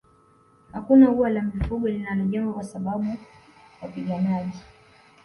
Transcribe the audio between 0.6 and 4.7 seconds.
Hakuna ua la mifugo linalojengwa kwa sababu wapiganaji